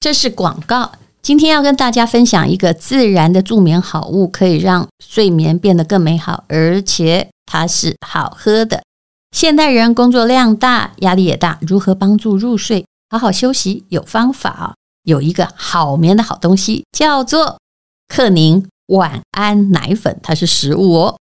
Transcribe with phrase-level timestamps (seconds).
[0.00, 0.92] 这是广告。
[1.20, 8.82] 今天要跟大家分享一个自然的助眠好物，可以让睡眠变得更美好，而且它是好喝的。
[9.36, 13.84] 现代人工作量大，压力也大，如何帮助入睡、好好休息？
[13.90, 17.58] 有方法，有一个好眠的好东西，叫做
[18.08, 21.18] 克宁晚安奶粉，它是食物哦。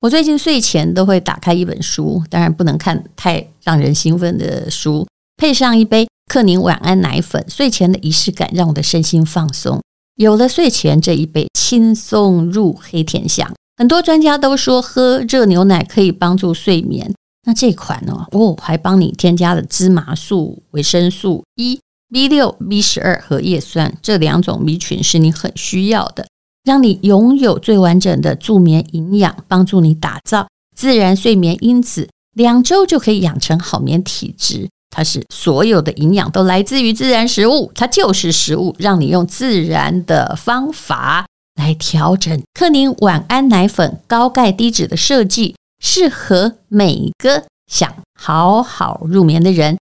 [0.00, 5.06] 我最近睡前都会打开一本书，当然不能看太让人兴奋的书，
[5.38, 6.07] 配上一杯。
[6.28, 9.80] 克宁晚安奶粉，睡前的仪式感让我的身心放松。
[10.16, 13.50] 有了睡前这一杯，轻松入黑甜香。
[13.78, 17.14] 很多专家都说喝热牛奶可以帮助睡眠。
[17.46, 18.26] 那这款呢？
[18.32, 21.80] 哦，还帮你添加了芝麻素、维生素 E、
[22.12, 26.26] B 六、B 十二和叶酸这两种 B 群是你很需要的，
[26.64, 34.68] 让你拥有最完整的助眠营养，帮助你打造自然睡眠因子，两周就可以养成好眠体质。
[34.90, 42.42] 它是所有的营养都来自于自然食物，它就是食物，让你用自然的方法来调整。
[42.54, 49.78] 克宁晚安奶粉高钙低脂的设计，适合每个想好好入眠的人。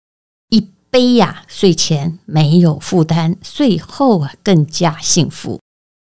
[0.50, 5.59] 一杯呀，睡前没有负担，睡后啊更加幸福。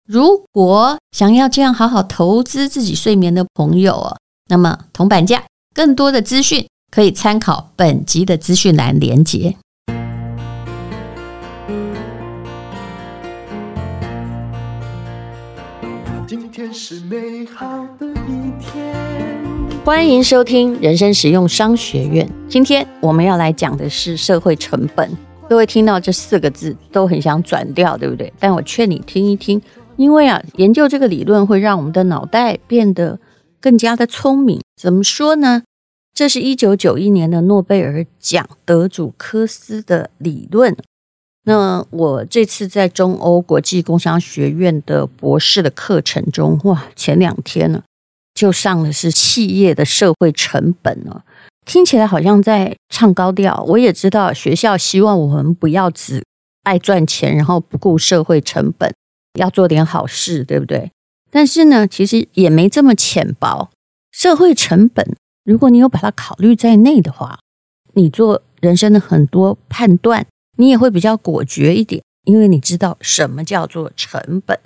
[0.06, 4.18] 如果想要这样好好投资自己睡眠的朋友哦，
[4.48, 6.66] 那么铜板价更多的资讯。
[6.94, 9.56] 可以参考本集的资讯栏连接。
[16.24, 18.94] 今天是美好的一天。
[19.84, 22.30] 欢迎收听人生实用商学院。
[22.48, 25.10] 今天我们要来讲的是社会成本。
[25.48, 28.32] 各位听到这四个字都很想转掉，对不对？
[28.38, 29.60] 但我劝你听一听，
[29.96, 33.18] 因为啊，研究这个理论会让我们的脑袋变得
[33.60, 34.60] 更加的聪明。
[34.80, 35.64] 怎么说呢？
[36.14, 40.76] 这是一九九一年的诺贝尔奖得主科斯的理论。
[41.46, 47.82] 那我这次在中欧国际工商学院的博士的课程中，哇，前两天呢
[48.32, 51.22] 就上的是企业的社会成本呢，
[51.66, 53.62] 听起来好像在唱高调。
[53.68, 56.22] 我也知道学校希望我们不要只
[56.62, 58.94] 爱赚钱，然后不顾社会成本，
[59.38, 60.90] 要做点好事，对不对？
[61.30, 63.68] 但是呢，其实也没这么浅薄，
[64.12, 65.14] 社会成本。
[65.44, 67.38] 如果你有把它考虑在内的话，
[67.92, 74.58] 你做人生的很多判断，你也会比较果决一点，因为你知道什么叫做成本？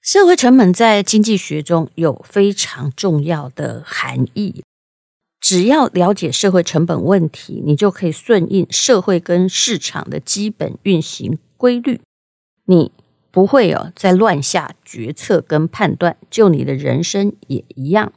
[0.00, 4.62] 社会成本在经济学中有非常重要的含义。
[5.40, 12.00] 只要了解社会成本问题，你就可以顺应社会跟市场的基本运行规律，
[12.66, 12.92] 你
[13.32, 18.12] 不会有在乱下决策跟判断，就你的人生也一样。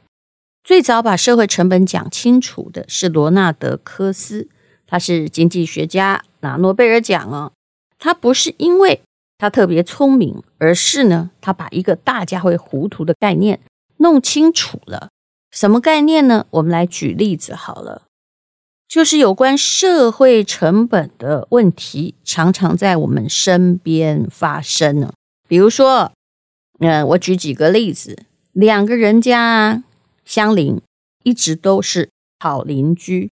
[0.66, 4.48] 最早把社会成本讲清楚的是罗纳德·科斯，
[4.84, 7.52] 他是经济学家，拿诺贝尔奖哦。
[8.00, 9.00] 他不是因为
[9.38, 13.60] 他特别聪明，而是呢，他把一个大家会糊涂的概念
[13.98, 15.10] 弄清楚了。
[15.52, 16.46] 什么概念呢？
[16.50, 18.02] 我们来举例子好了，
[18.88, 25.12] 就是有关社会成本的问题，常常在我们身边发生呢。
[25.46, 26.10] 比如说，
[26.80, 28.18] 嗯，我举几个例子，
[28.50, 29.84] 两个人家。
[30.26, 30.78] 相邻
[31.22, 33.30] 一直都是好邻居。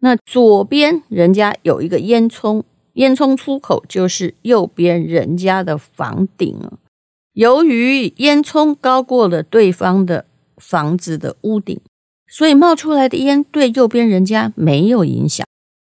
[0.00, 2.62] 那左边人家有一个烟囱，
[2.94, 6.58] 烟囱出口就是右边人家的房顶。
[7.32, 10.24] 由于烟囱高过了对方的
[10.56, 11.80] 房子的屋顶，
[12.28, 15.44] 所以冒出来的烟对右边人家没有影响。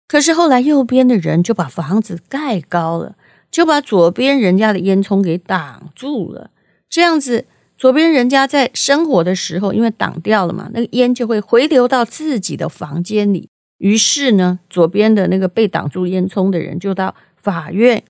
[0.08, 3.16] 可是后来右边的人就把房子盖高了，
[3.50, 6.50] 就把左边人家的烟囱给挡住了。
[6.88, 7.44] 这样子。
[7.78, 13.48] 左边人家在生火的时候，因为挡掉了嘛，那个烟就会回流到自己的房间里。
[13.78, 18.02] 于是呢，左边的那个被挡住烟囱的人就到法院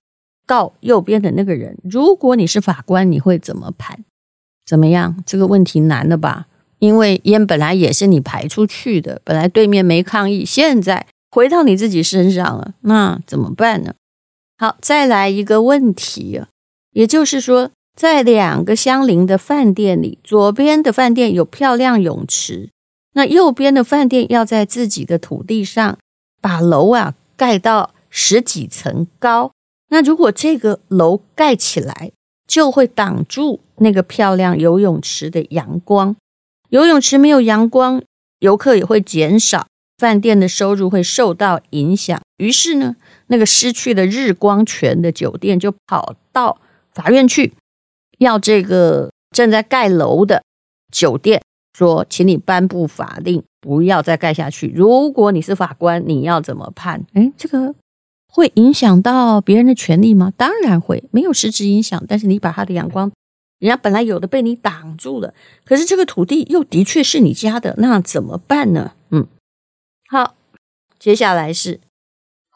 [0.45, 1.77] 告右边的那个人。
[1.83, 4.05] 如果你是法官，你会怎么判？
[4.65, 5.21] 怎么样？
[5.25, 6.47] 这个问题难了吧？
[6.79, 13.93] 因为烟本来也是你排出去的，本来对面没抗议，现在回到你自己身上了，那怎么办呢？
[14.57, 16.47] 好，再来一个问题啊，
[16.93, 17.71] 也就是说。
[17.97, 22.69] 在两个相邻的饭店里，左边的饭店有漂亮泳池，
[23.15, 25.97] 那右边的饭店要在自己的土地上
[26.39, 29.51] 把楼啊盖到十几层高。
[29.89, 32.11] 那如果这个楼盖起来，
[32.47, 36.15] 就会挡住那个漂亮游泳池的阳光。
[36.69, 38.03] 游泳池没有阳光，
[38.41, 39.65] 游客也会减少，
[39.97, 42.21] 饭店的收入会受到影响。
[42.37, 42.95] 于是呢，
[43.25, 46.59] 那个失去了日光权的酒店就跑到
[46.93, 47.53] 法院去。
[48.17, 50.43] 要这个正在盖楼的
[50.91, 51.41] 酒店
[51.77, 54.71] 说，请你颁布法令，不要再盖下去。
[54.75, 57.05] 如果你是法官，你要怎么判？
[57.13, 57.75] 诶，这个
[58.27, 60.33] 会影响到别人的权利吗？
[60.35, 62.03] 当然会，没有实质影响。
[62.07, 63.11] 但是你把他的阳光，
[63.59, 65.33] 人家本来有的被你挡住了，
[65.65, 68.93] 可是这个土地又的确是你家的，那怎么办呢？
[69.11, 69.27] 嗯，
[70.09, 70.35] 好，
[70.97, 71.79] 接下来是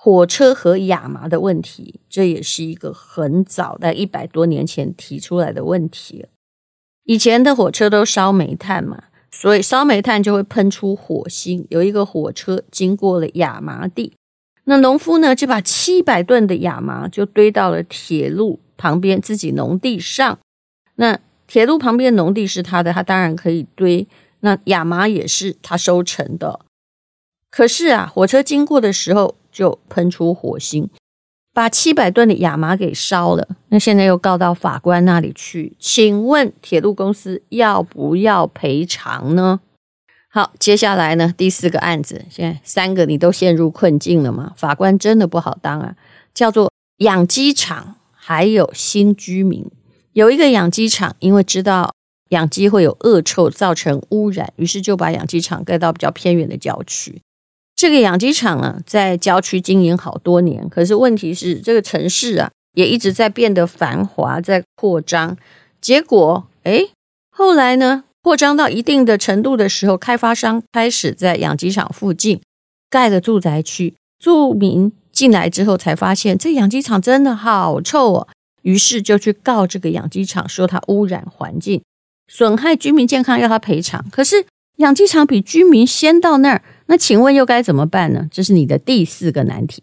[0.04, 6.26] 火车和亚麻的问题，这也是一个很早在一百多年前提出来的问题。
[7.04, 11.68] 以前的火车都烧煤炭嘛，所以烧煤炭就会喷出火星。
[11.70, 14.14] 有一个火车经过了亚麻地。
[14.64, 20.40] 那农夫呢，就把七百吨的亚麻就堆到了铁路旁边自己农地上。
[20.96, 24.08] 那铁路旁边农地是他的，他当然可以堆。
[24.40, 26.62] 那亚麻也是他收成的。
[27.52, 30.90] 可是啊，火车经过的时候就喷出火星，
[31.54, 33.48] 把七百吨的亚麻给烧了。
[33.70, 39.60] 那现在又告到法官那里去，请问铁路公司要不要赔偿呢？
[40.34, 44.54] 好，接下来呢，第四个案子，现在三个你都陷入困境了吗？
[44.56, 45.96] 法官真的不好当啊，
[46.34, 49.70] 叫做养鸡场还有新居民。
[50.14, 51.94] 有一个养鸡场，因为知道
[52.30, 57.22] 养鸡会有恶臭，造成污染，于是就把养鸡场盖到比较偏远的郊区。
[57.82, 65.36] 这个养鸡场呢，在郊区经营好多年，可是问题是这个城市啊，也一直在变得繁华，在扩张。
[65.82, 66.90] 结果，哎，
[67.36, 68.04] 后来呢？
[68.22, 72.40] 扩张到一定的程度的时候，开发商开始在养鸡场附近
[72.88, 73.96] 盖了住宅区。
[74.20, 78.28] 住民进来之后，才发现这养鸡场真的好臭哦，
[78.62, 81.82] 于是就去告这个养鸡场，说它污染环境、
[82.28, 84.06] 损害居民健康，要他赔偿。
[84.12, 84.46] 可是
[84.78, 86.62] 养鸡场比居民先到那儿，
[86.92, 88.28] 那请问又该怎么办呢？
[88.30, 89.82] 这是你的第四个难题。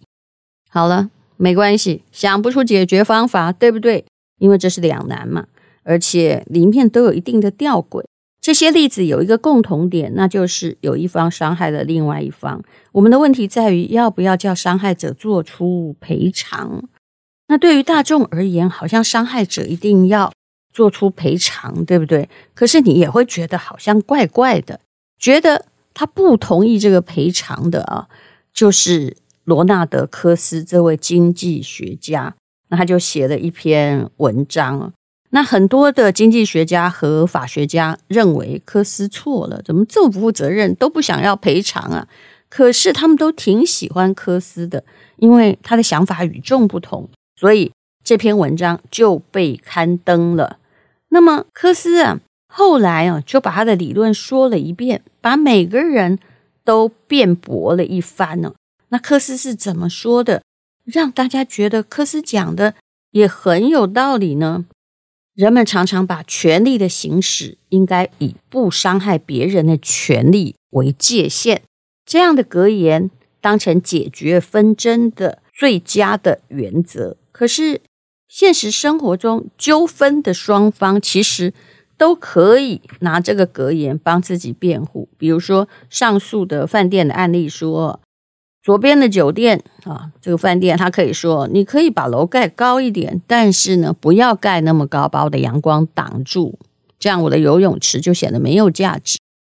[0.69, 1.09] 好了，
[1.39, 4.05] 没关系，想不出解决方法，对不对？
[4.39, 5.47] 因为这是两难嘛，
[5.85, 8.05] 而且里面都有一定的吊诡。
[8.43, 12.63] 这些例子有一个共同点，那就是有一方伤害了另外一方。
[12.93, 16.85] 我们的问题在于要不要叫伤害者做出赔偿。
[17.47, 20.31] 那对于大众而言，好像伤害者一定要
[20.75, 22.29] 做出赔偿，对不对？
[22.53, 24.81] 可是你也会觉得好像怪怪的，
[25.19, 25.65] 觉得
[25.99, 28.07] 他不同意这个赔偿的啊，
[28.55, 32.37] 就是罗纳德·科斯这位经济学家，
[32.69, 34.93] 那他就写了一篇文章。
[35.31, 42.07] 那很多的经济学家和法学家认为科斯错了，怎么这么不负责任，都不想要赔偿啊？
[42.49, 44.85] 可是他们都挺喜欢科斯的，
[45.17, 47.73] 因为他的想法与众不同，所以
[48.05, 50.59] 这篇文章就被刊登了。
[51.09, 56.19] 那么科斯啊，后来啊就把他的理论说了一遍，把每个人
[56.65, 58.55] 都辩驳了一番呢。
[58.89, 60.43] 那科斯是怎么说的，
[60.85, 62.75] 让大家觉得科斯讲的
[63.11, 64.65] 也很有道理呢？
[65.35, 71.63] 人们常常把权力的行使应该以不伤害别人的权利为界限，
[72.05, 73.11] 这样的格言
[73.41, 77.17] 当成解决纷争的最佳的原则。
[77.31, 77.81] 可是
[78.27, 81.55] 现实生活中，纠纷的双方其实
[81.99, 85.11] 都可以拿这个格言帮自己辩护。
[85.19, 88.01] 比如说上述的饭店的案例说。
[88.61, 96.59] 左边的酒店啊，这个饭店，他可以说，你可以把楼盖高一点，但是呢，不要盖那么高，把我的阳光挡住，
[96.99, 99.19] 这样我的游泳池就显得没有价值。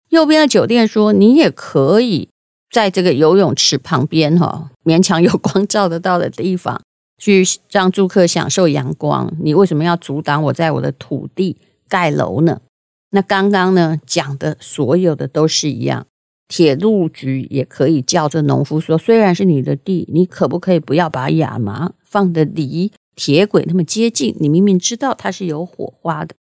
[0.09, 2.29] 右边的酒店说，你也可以
[2.69, 6.79] 在这个游泳池旁边哈，勉强有光照得到的地方，
[7.17, 9.33] 去让住客享受阳光。
[9.41, 11.57] 你为什么要阻挡我在我的土地
[11.89, 12.61] 盖楼呢？
[13.11, 16.05] 那刚刚呢讲的所有的都是一样。
[16.47, 24.35] 铁路局也可以叫这农夫说：“虽然是你的地，你可不可以不要把亚麻放得离铁轨那么接近？
[24.39, 26.33] 你明明知道它是有火花的。”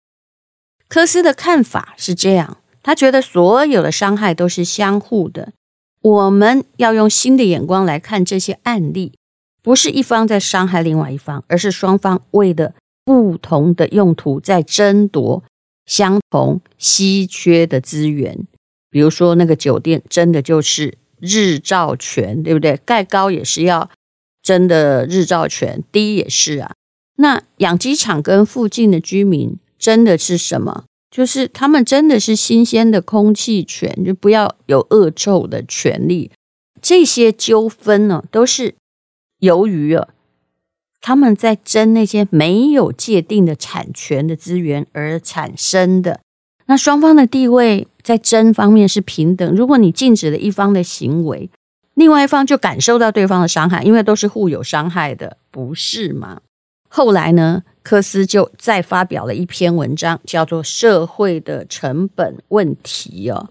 [0.89, 5.53] 科斯的看法是这样，他觉得所有的伤害都是相互的。
[6.01, 9.19] 我们要用新的眼光来看这些案例，
[9.61, 12.75] 不是一方在伤害另外一方，而是双方为了
[13.07, 15.43] 不同的用途在争夺
[15.87, 18.47] 相同稀缺的资源。
[18.91, 22.77] 比如说，那个酒店真的就是日照权，对不对？
[22.85, 23.89] 盖高也是要
[24.43, 26.73] 真的日照权，低也是啊。
[27.19, 30.85] 那养鸡场跟附近的居民争的是什么？
[31.11, 36.31] 就是他们真的是新鲜的空气权，就不要有恶臭的权利。
[36.83, 38.75] 这些纠纷呢，都是
[39.39, 40.09] 由于啊，
[41.07, 46.19] 他们在争那些没有界定的产权的资源而产生的。
[46.67, 49.55] 那双方的地位在争方面是平等。
[49.55, 51.49] 如果你禁止了一方的行为，
[51.95, 56.41] 另外一方就感受到对方的伤害，因为都是互有伤害的，不是吗？
[56.89, 63.51] 后来呢，科斯就再发表了一篇文章，叫做《社会的成本问题》哦。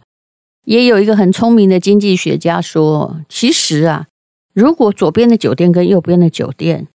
[0.65, 4.07] 也有一个很聪明的经济学家说，其实啊，
[4.53, 6.89] 如果左边的酒店跟右边的酒店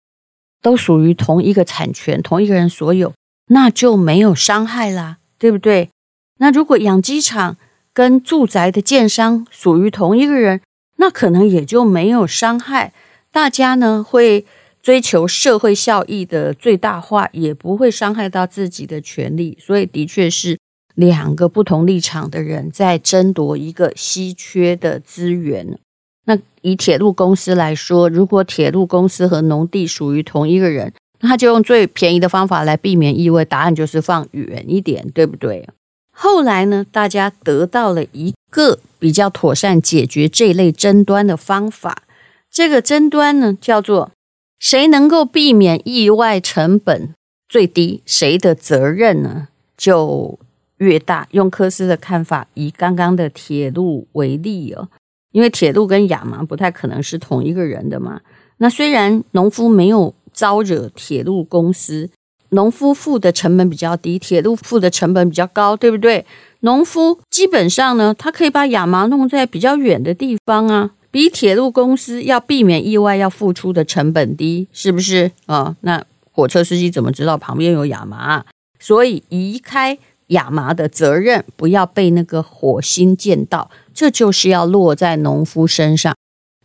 [0.63, 3.13] 都属于同一个产权，同一个人所有，
[3.49, 5.91] 那就没有伤害啦，对不对？
[6.39, 7.57] 那如果养鸡场
[7.93, 10.61] 跟住宅的建商属于同一个人，
[10.97, 12.93] 那可能也就没有伤害。
[13.31, 14.45] 大家呢会
[14.83, 19.57] 追求社会效益的最大化，也不会伤害到自己的权利。
[19.61, 20.59] 所以，的确是
[20.95, 25.79] 两个不同立场的人在争夺一个稀缺的资源。
[26.27, 35.69] 那以铁路公司来说，如果铁路公司和农地属于同一个人，那他就用最便宜的方法来避免异味，答案就是放远一点，对不对？
[36.13, 42.03] 后来呢，大家得到了一个比较妥善解决这类争端的方法。
[42.51, 44.11] 这个争端呢，叫做
[44.59, 47.15] 谁能够避免意外成本
[47.49, 50.39] 最低，谁的责任呢就
[50.79, 51.29] 越大。
[51.33, 54.89] 用科斯的看法，以刚刚的铁路为例哦。
[55.37, 58.19] 因为铁路跟亚麻不太可能是同一个人的嘛。
[58.57, 62.09] 那虽然农夫没有招惹铁路公司，
[62.49, 66.25] 农夫付的成本比较低，铁路付的成本比较高，对不对？
[66.61, 75.77] 农夫基本上呢，他可以把亚麻弄在比较远的地方啊，比铁路公司要避免意外要付出的成本低，是不是啊？
[75.83, 76.03] 那
[76.33, 78.43] 火车司机怎么知道旁边有亚麻？
[78.81, 83.71] 所以移开亚麻的责任，不要被那个火星溅到。
[83.97, 86.15] 这就是要落在农夫身上。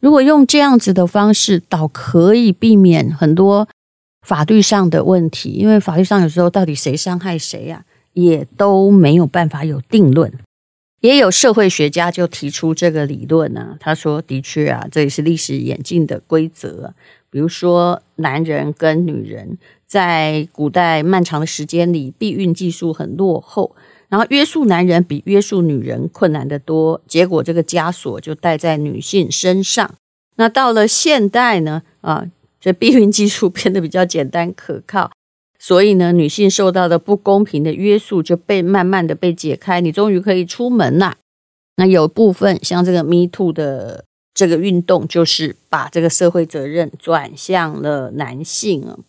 [0.01, 3.69] 如果用这样子的方式，倒可以避免很多
[4.27, 5.51] 法律上的问题。
[5.51, 10.33] 因为法律上有时候到底谁伤害谁、啊，也都没有办法有定论。
[11.00, 16.93] 也有社会学家就提出这个理论呢、啊，他说：“的确啊，这也是历史演进的规则。
[17.29, 19.57] 比如说，男人跟女人
[19.88, 23.73] 在古代漫长的时间里，避孕技术很落后。”
[24.11, 29.95] 然后约束男人比约束女人困难得多，结果这个枷锁就戴在女性身上。
[30.35, 31.83] 那到了现代呢？
[32.01, 32.25] 啊，
[32.59, 35.09] 这避孕技术变得比较简单可靠，
[35.57, 41.15] 所以呢，女性受到的不公平的约束就被慢慢的被解开，你终于可以出门了。
[41.77, 44.03] 那有部分像这个 Me Too 的
[44.33, 48.99] 这个运动，就是把这个社会责任转向了男性啊。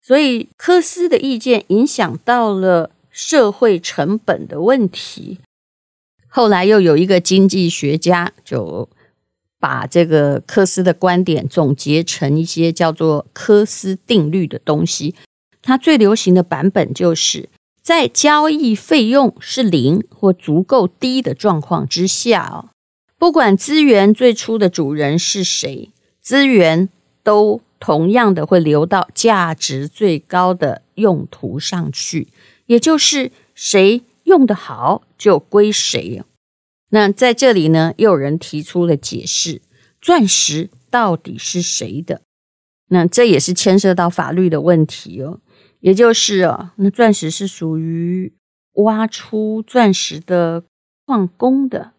[0.00, 2.92] 所以科斯的意见影响到了。
[3.18, 5.40] 社会成本的问题，
[6.28, 8.88] 后来又有一个经济学家就
[9.58, 15.16] 把这个科斯的观点总结成一些叫做科斯定律的东西。
[15.60, 17.48] 它最流行的版本就是
[17.82, 22.70] 在交易费用是零或足够低的状况之下哦，
[23.18, 26.88] 不管资源最初的主人是谁，资源
[27.24, 32.28] 都同样的会流到价值最高的用途上去。
[32.68, 36.22] 也就是谁用得好就归谁。
[36.90, 39.62] 那在这里呢，又有人提出了解释：
[40.00, 42.20] 钻石到底是谁的？
[42.90, 45.40] 那这也是牵涉到法律的问题哦。
[45.80, 48.32] 也就是哦，那钻石是属于
[48.74, 50.64] 挖出钻石的
[51.06, 51.92] 矿工的，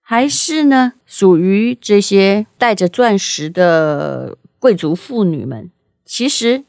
[0.00, 5.70] 还是呢属于这些带着钻石的贵族妇女们？
[6.04, 6.64] 其实。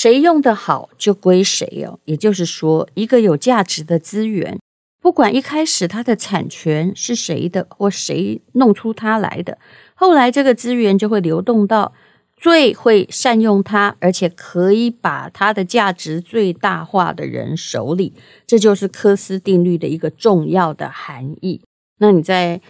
[0.00, 4.56] 谁用得好就归谁哦，也就是说，一个有价值的资源，
[5.00, 9.58] 不管一开始它的产权是谁的，或谁弄出它来的，
[9.96, 11.92] 后来这个资源就会流动到
[12.36, 18.14] 最会善用它，而且可以把它的价值最大化的人手里。
[18.46, 21.60] 这就是科斯定律的一个重要的含义。
[21.98, 22.60] 那你在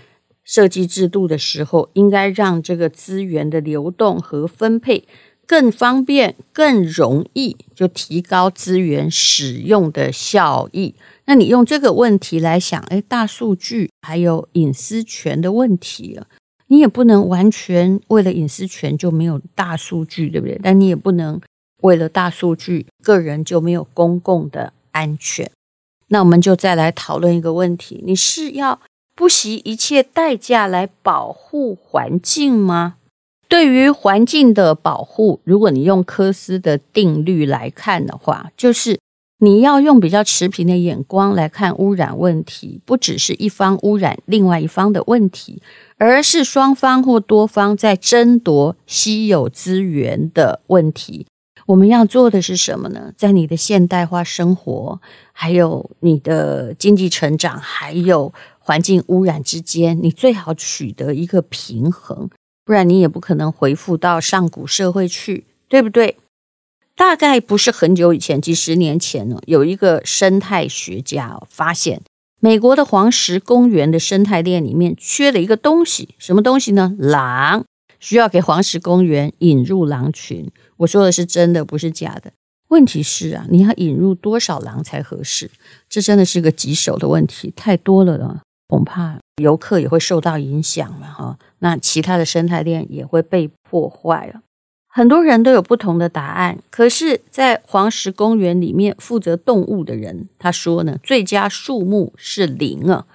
[0.44, 5.06] 设计制度的时候，应该让这个资源的流动和分配。
[5.49, 10.95] 更方便、更容易，就提高资源使用的效益。
[11.25, 16.26] 那你用这个问题来想，哎，大数据还有隐私权的问题啊，
[16.67, 20.61] 你也不能完全为了隐私权就没有大数据，对不对？
[20.62, 21.40] 但你也不能
[21.81, 25.50] 为了大数据，个人就没有公共的安全。
[26.09, 28.81] 那我们就再来讨论一个问题：你是要
[29.14, 32.97] 不惜一切代价来保护环境吗？
[33.49, 39.00] 对于环境的保护，如果你用科斯的定律来看的话，就是
[39.38, 45.62] 你要用比较持平的眼光来看污染问题，不只是一方污染另外一方的问题，
[45.97, 51.26] 而是双方或多方在争夺稀有资源的问题。
[51.67, 53.12] 我们要做的是什么呢？
[53.17, 55.00] 在你的现代化生活，
[55.33, 62.28] 还有你的经济成长，还有环境污染之间，你最好取得一个平衡。
[62.68, 66.18] 不然你也不可能回复到上古社会去，对不对？
[66.94, 72.02] 大概不是很久以前，几十年前呢，有一个生态学家发现，
[72.40, 76.94] 美国的黄石公园的生态链里面缺了一个东西，什么东西呢？
[76.98, 77.64] 狼。
[77.98, 80.50] 需要给黄石公园引入狼群。
[80.76, 82.32] 我说的是真的，不是假的。
[82.68, 85.50] 问题是啊，你要引入多少狼才合适？
[85.88, 91.38] 这真的是个棘手的问题，太多了呢，恐怕游客也会受到影响了哈。
[91.58, 94.42] 那其他的生态链也会被破坏了。
[94.90, 103.06] 很多人都有不同的答案，可是，在黄石公园里面负责动物的人，他说呢，最佳数目是零啊，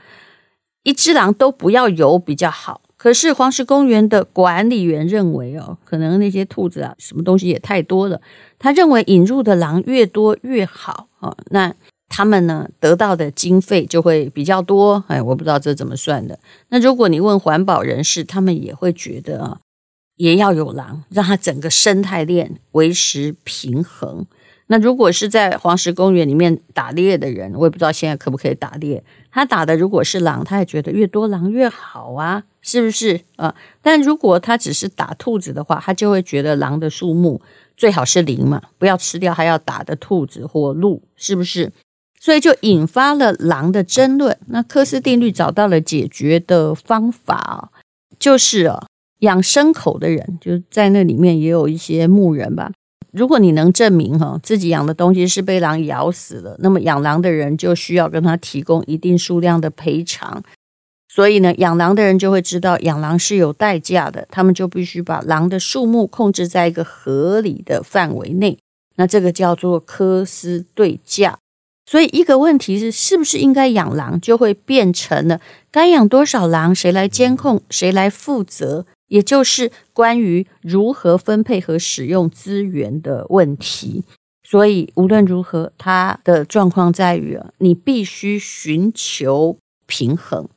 [0.83, 2.81] 一只狼都不要有比较好。
[2.95, 8.21] 可是黄石公园的管理员认为哦，可能那些兔子啊，什么东西也太多了。
[8.57, 11.73] 他认为引入的狼越多越好哦，那
[12.15, 15.03] 他们呢得到的经费就会比较多。
[15.07, 16.37] 哎，我不知道这怎么算的。
[16.69, 19.57] 那如果你问环保人士，他们也会觉得啊，
[20.17, 24.27] 也要有狼，让它整个生态链维持平衡。
[24.67, 29.03] 那如果是在黄石公园里面打猎的人，我也不知道现在可不可以打猎。
[29.31, 33.55] 他打的如果是狼，他也觉得越多狼越好啊，是不是啊？
[33.81, 37.41] 但如果他只是打兔子的话，他就会觉得狼的数目
[37.75, 41.71] 最好是零嘛，不要吃掉还要打的兔子或鹿，是不是？
[42.23, 44.37] 所以就引发了狼的争论。
[44.47, 47.69] 那科斯定律找到了解决的方法，
[48.17, 48.87] 就是啊，
[49.19, 52.71] 养牲口的人就在那里面也有一些牧人吧。
[53.11, 60.41] 如果你能证明哈自己养的东西是被狼咬死了，那么养狼的人就需要跟他提供一定数量的赔偿。
[61.09, 68.57] 所以呢，养狼的人就会知道养狼是有代价的，他们就必须把狼的数目控制在一个合理的范围内。
[68.95, 71.37] 那这个叫做科斯对价。
[71.85, 78.85] 所以一个问题是，是不是应该养狼，就会变成了该养多少狼，谁来监控，谁来负责。
[79.09, 84.03] 也就是关于如何分配和使用资源的问题，
[84.41, 90.49] 所以无论如何，它的状况在于，你必须寻求平衡。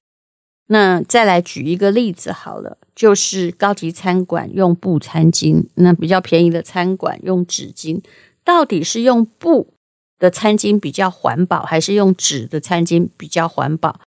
[0.68, 8.00] 那再来举一个例子好了，就是高级餐馆用布餐巾，那比较便宜的餐馆用纸巾，
[8.42, 9.74] 到底是用布
[10.18, 14.00] 的餐巾比较环保，还是用纸的餐巾比较环保？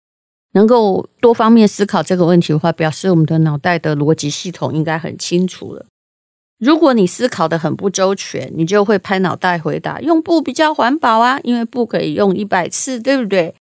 [0.52, 5.84] 能够多方面思考这个问题的话，表示我们的脑袋的逻辑系统应该很清楚了。
[6.58, 13.54] 如果你思考得很不周全，你就会拍脑袋回答：用布比较环保啊，因为布可以用一百次，对不对？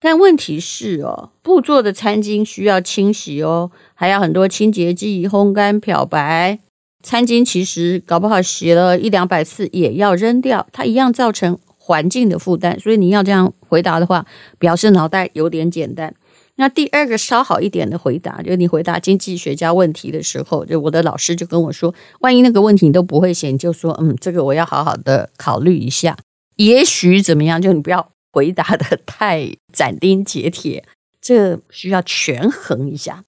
[0.00, 6.58] 但问题是哦，布做的餐巾需要清洗哦，还要很多清洁剂、烘干、漂白。
[7.02, 11.58] 餐巾其实搞不好洗了一两百次也要扔掉，它一样造成
[11.90, 12.78] 环境的负担。
[12.78, 14.24] 所以你要这样回答的话，
[14.60, 16.14] 表示脑袋有点简单。
[16.54, 26.16] 那第二个稍好一点的回答，就是你回答经济学家问题的时候，就我的老师就跟我说，万一那个问题你都不会写，你就说，嗯，这个我要好好的考虑一下，
[26.56, 30.84] 也许怎么样，就你不要回答得 太斩钉截铁，
[31.20, 33.24] 这需要权衡一下。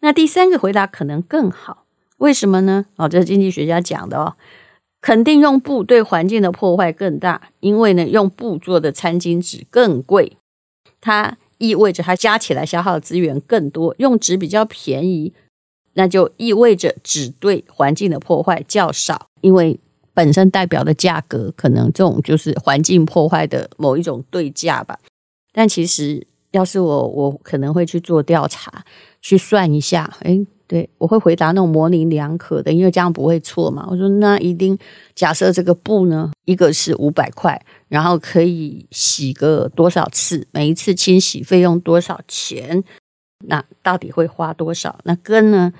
[0.00, 1.84] 那第三个回答可能更好，
[2.18, 2.86] 为什么呢？
[2.96, 4.34] 哦，这是经济学家讲的哦，
[5.02, 10.38] 肯定用布对环境的破坏更大，因为呢，用布做的餐巾纸更贵，
[11.02, 11.36] 它。
[11.58, 15.32] 意味着它加起来消耗的资源更多，用纸比较便宜，
[15.92, 19.78] 那就意味着纸对环境的破坏较少，因为
[20.12, 24.98] 本身代表的价格可能这种就是环境破坏的某一种对价吧。
[25.52, 28.84] 但其实要是我，我可能会去做调查，
[29.20, 33.86] 去算一下，诶对，我会回答那种模棱两可的，因为这样不会错嘛。
[33.90, 34.78] 我说那一定
[35.14, 42.82] 假设这个布呢，一个是五百块，然后可以洗个多少次，每一次清洗费用多少钱？
[43.44, 44.98] 那到底会花多少？
[45.04, 45.70] 那跟呢？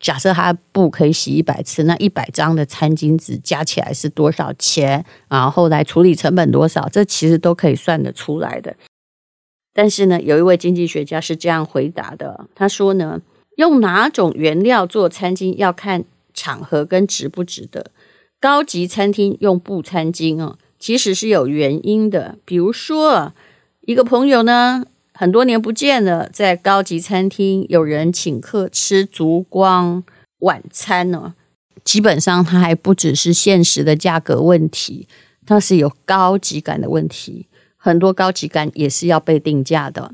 [0.00, 5.04] 假设它布可以洗一百次，那一百张的餐巾纸加起来是多少钱？
[5.28, 6.88] 然后来处理成本多少？
[6.88, 8.74] 这其实都可以算得出来的。
[9.72, 13.22] 但是呢，有一位经济学家是这样回答的，他说呢。
[13.56, 17.90] 用哪种原料做餐巾要看场合跟值不值得。
[18.40, 22.38] 高级餐厅用布餐巾哦，其实是有原因的。
[22.44, 23.32] 比如说，
[23.82, 24.84] 一个朋友呢，
[25.14, 30.02] 很多年不见了，在高级餐厅有人请客吃烛光
[30.40, 31.34] 晚餐呢，
[31.84, 35.06] 基本上它还不只是现实的价格问题，
[35.46, 37.46] 它是有高级感的问题。
[37.76, 40.12] 很多高级感也是要被定价的。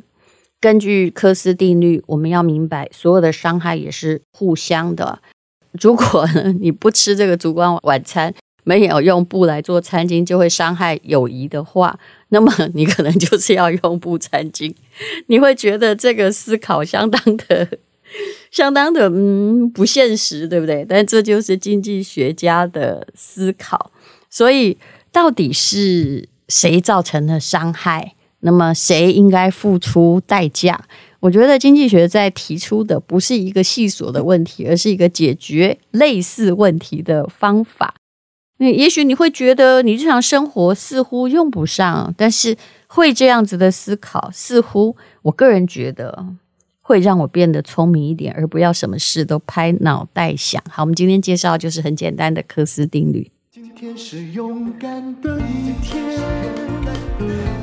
[0.61, 5.21] 根据科斯定律，我们要明白，所有的伤害也是互相的。
[5.81, 6.27] 如果
[6.61, 11.99] 你不吃这个烛光晚餐，没有用布来做餐巾，就会伤害友谊的话，
[12.31, 14.75] 那么你可能就是要用布餐巾。
[15.29, 17.69] 你会觉得这个思考相当的、
[18.51, 20.85] 相当的嗯不现实，对不对？
[20.89, 23.93] 但这就是经济学家的思考。
[24.29, 24.77] 所以，
[25.13, 28.15] 到底是谁造成了伤害？
[28.41, 30.81] 那么谁应该付出代价？
[31.21, 37.95] 我觉得经济学在提出的不是一个细琐的问题，而是一个解决类似问题的方法。
[38.59, 46.27] 那也许你会觉得你日常生活似乎用不上，但是会这样子的思考，似乎我个人觉得
[46.81, 50.63] 会让我变得聪明一点，而不要什么事都拍脑袋想。
[50.71, 53.31] 好，我们今天介绍就是很简单的科斯定律。
[53.51, 56.03] 今天是勇敢的一天，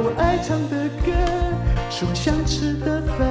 [0.00, 1.10] 我爱唱的歌，
[1.90, 3.27] 吃我想吃的饭。